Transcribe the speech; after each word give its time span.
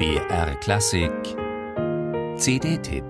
BR 0.00 0.54
Klassik 0.60 1.12
CD-Tipp 2.38 3.04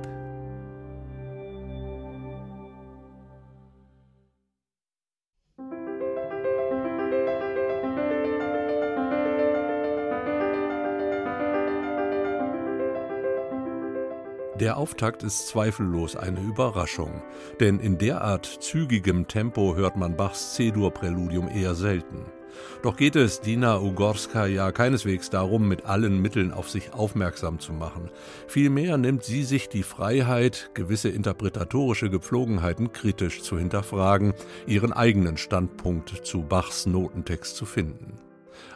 Der 14.58 14.76
Auftakt 14.76 15.22
ist 15.22 15.46
zweifellos 15.46 16.16
eine 16.16 16.40
Überraschung, 16.40 17.22
denn 17.60 17.78
in 17.78 17.98
derart 17.98 18.46
zügigem 18.46 19.28
Tempo 19.28 19.76
hört 19.76 19.96
man 19.96 20.16
Bachs 20.16 20.54
C-Dur-Präludium 20.54 21.46
eher 21.46 21.76
selten. 21.76 22.39
Doch 22.82 22.96
geht 22.96 23.16
es 23.16 23.40
Dina 23.40 23.80
Ugorska 23.80 24.46
ja 24.46 24.72
keineswegs 24.72 25.30
darum, 25.30 25.68
mit 25.68 25.86
allen 25.86 26.20
Mitteln 26.20 26.52
auf 26.52 26.70
sich 26.70 26.92
aufmerksam 26.92 27.58
zu 27.58 27.72
machen. 27.72 28.10
Vielmehr 28.46 28.96
nimmt 28.96 29.24
sie 29.24 29.44
sich 29.44 29.68
die 29.68 29.82
Freiheit, 29.82 30.70
gewisse 30.74 31.08
interpretatorische 31.08 32.10
Gepflogenheiten 32.10 32.92
kritisch 32.92 33.42
zu 33.42 33.58
hinterfragen, 33.58 34.34
ihren 34.66 34.92
eigenen 34.92 35.36
Standpunkt 35.36 36.26
zu 36.26 36.42
Bachs 36.42 36.86
Notentext 36.86 37.56
zu 37.56 37.66
finden. 37.66 38.14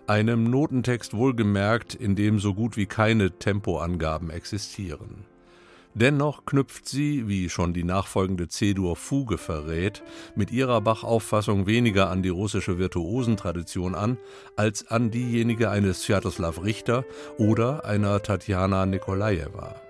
Einem 0.07 0.45
Notentext 0.45 1.15
wohlgemerkt, 1.15 1.95
in 1.95 2.15
dem 2.15 2.39
so 2.39 2.55
gut 2.55 2.77
wie 2.77 2.87
keine 2.87 3.39
Tempoangaben 3.39 4.31
existieren. 4.31 5.25
Dennoch 5.95 6.45
knüpft 6.45 6.89
sie, 6.89 7.29
wie 7.29 7.49
schon 7.49 7.73
die 7.73 7.85
nachfolgende 7.85 8.49
C-Dur-Fuge 8.49 9.39
verrät, 9.39 10.03
mit 10.35 10.51
ihrer 10.51 10.81
Bach-Auffassung 10.81 11.67
weniger 11.67 12.11
an 12.11 12.21
die 12.23 12.31
russische 12.31 12.79
Virtuosentradition 12.79 13.95
an, 13.95 14.19
als 14.57 14.89
an 14.89 15.13
diejenige 15.13 15.71
eines 15.71 16.03
Sviatoslav 16.03 16.65
Richter 16.65 17.05
oder 17.39 17.85
einer 17.85 18.21
Tatjana 18.21 18.87
Nikolajewa. 18.87 19.84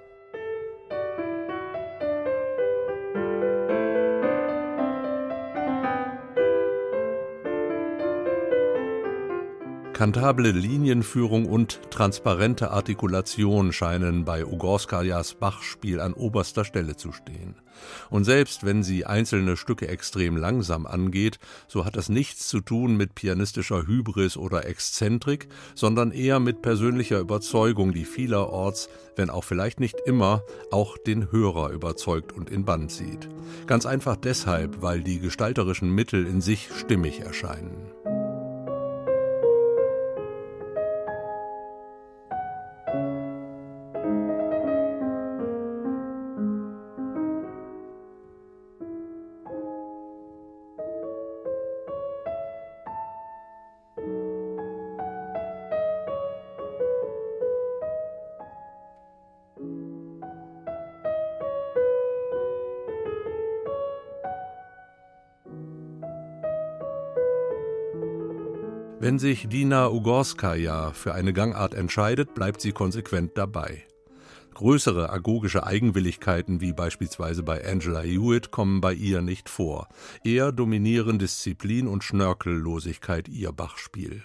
Kantable 9.94 10.50
Linienführung 10.50 11.46
und 11.46 11.78
transparente 11.92 12.72
Artikulation 12.72 13.72
scheinen 13.72 14.24
bei 14.24 14.44
Ugorskajas 14.44 15.34
Bachspiel 15.34 16.00
an 16.00 16.14
oberster 16.14 16.64
Stelle 16.64 16.96
zu 16.96 17.12
stehen. 17.12 17.54
Und 18.10 18.24
selbst 18.24 18.64
wenn 18.64 18.82
sie 18.82 19.06
einzelne 19.06 19.56
Stücke 19.56 19.86
extrem 19.86 20.36
langsam 20.36 20.86
angeht, 20.86 21.38
so 21.68 21.84
hat 21.84 21.96
das 21.96 22.08
nichts 22.08 22.48
zu 22.48 22.60
tun 22.60 22.96
mit 22.96 23.14
pianistischer 23.14 23.86
Hybris 23.86 24.36
oder 24.36 24.66
Exzentrik, 24.66 25.46
sondern 25.76 26.10
eher 26.10 26.40
mit 26.40 26.60
persönlicher 26.60 27.20
Überzeugung, 27.20 27.92
die 27.92 28.04
vielerorts, 28.04 28.88
wenn 29.14 29.30
auch 29.30 29.44
vielleicht 29.44 29.78
nicht 29.78 30.00
immer, 30.06 30.42
auch 30.72 30.98
den 30.98 31.30
Hörer 31.30 31.70
überzeugt 31.70 32.32
und 32.32 32.50
in 32.50 32.64
Band 32.64 32.90
zieht. 32.90 33.28
Ganz 33.68 33.86
einfach 33.86 34.16
deshalb, 34.16 34.82
weil 34.82 35.04
die 35.04 35.20
gestalterischen 35.20 35.94
Mittel 35.94 36.26
in 36.26 36.40
sich 36.40 36.68
stimmig 36.76 37.20
erscheinen. 37.20 37.92
Wenn 69.00 69.18
sich 69.18 69.48
Dina 69.48 69.90
Ugorskaja 69.90 70.92
für 70.92 71.14
eine 71.14 71.32
Gangart 71.32 71.74
entscheidet, 71.74 72.34
bleibt 72.34 72.60
sie 72.60 72.72
konsequent 72.72 73.32
dabei. 73.36 73.84
Größere 74.54 75.10
agogische 75.10 75.66
Eigenwilligkeiten 75.66 76.60
wie 76.60 76.72
beispielsweise 76.72 77.42
bei 77.42 77.66
Angela 77.68 78.00
Hewitt 78.00 78.52
kommen 78.52 78.80
bei 78.80 78.94
ihr 78.94 79.20
nicht 79.20 79.48
vor. 79.48 79.88
Eher 80.22 80.52
dominieren 80.52 81.18
Disziplin 81.18 81.88
und 81.88 82.04
Schnörkellosigkeit 82.04 83.28
ihr 83.28 83.52
Bachspiel. 83.52 84.22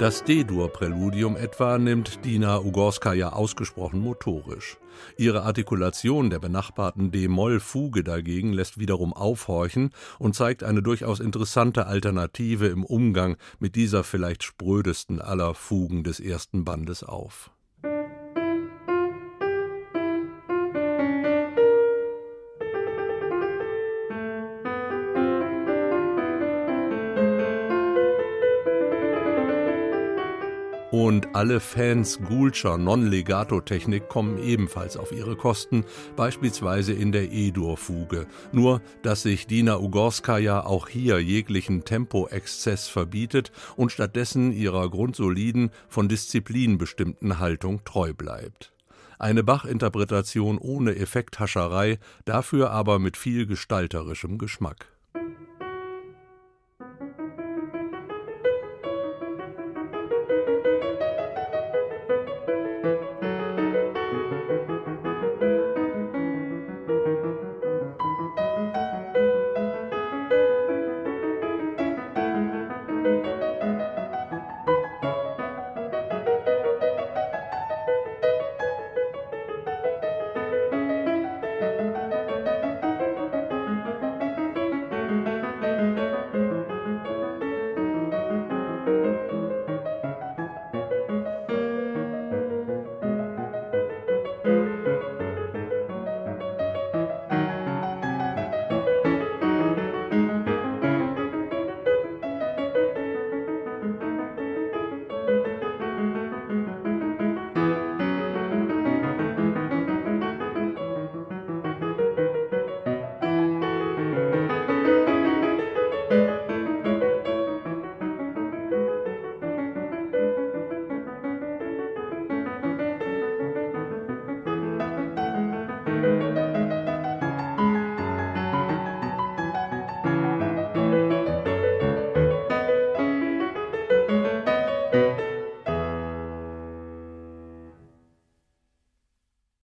Das 0.00 0.24
D-Dur-Präludium 0.24 1.36
etwa 1.36 1.76
nimmt 1.76 2.24
Dina 2.24 2.58
Ugorskaja 2.58 3.34
ausgesprochen 3.34 4.00
motorisch. 4.00 4.78
Ihre 5.18 5.42
Artikulation 5.42 6.30
der 6.30 6.38
benachbarten 6.38 7.10
D-Moll-Fuge 7.10 8.02
dagegen 8.02 8.54
lässt 8.54 8.78
wiederum 8.78 9.12
aufhorchen 9.12 9.90
und 10.18 10.34
zeigt 10.34 10.64
eine 10.64 10.82
durchaus 10.82 11.20
interessante 11.20 11.86
Alternative 11.86 12.68
im 12.68 12.82
Umgang 12.82 13.36
mit 13.58 13.76
dieser 13.76 14.02
vielleicht 14.02 14.42
sprödesten 14.42 15.20
aller 15.20 15.52
Fugen 15.52 16.02
des 16.02 16.18
ersten 16.18 16.64
Bandes 16.64 17.04
auf. 17.04 17.50
Und 30.90 31.36
alle 31.36 31.60
Fans 31.60 32.18
Gulscher 32.18 32.76
Non-Legato-Technik 32.76 34.08
kommen 34.08 34.42
ebenfalls 34.42 34.96
auf 34.96 35.12
ihre 35.12 35.36
Kosten, 35.36 35.84
beispielsweise 36.16 36.92
in 36.92 37.12
der 37.12 37.30
E-Dur-Fuge. 37.30 38.26
Nur, 38.50 38.82
dass 39.02 39.22
sich 39.22 39.46
Dina 39.46 39.78
Ugorskaja 39.78 40.66
auch 40.66 40.88
hier 40.88 41.20
jeglichen 41.20 41.84
Tempoexzess 41.84 42.88
verbietet 42.88 43.52
und 43.76 43.92
stattdessen 43.92 44.50
ihrer 44.52 44.90
grundsoliden, 44.90 45.70
von 45.88 46.08
Disziplin 46.08 46.76
bestimmten 46.76 47.38
Haltung 47.38 47.84
treu 47.84 48.12
bleibt. 48.12 48.72
Eine 49.20 49.44
Bach-Interpretation 49.44 50.58
ohne 50.58 50.96
Effekthascherei, 50.96 51.98
dafür 52.24 52.70
aber 52.72 52.98
mit 52.98 53.16
viel 53.16 53.46
gestalterischem 53.46 54.38
Geschmack. 54.38 54.88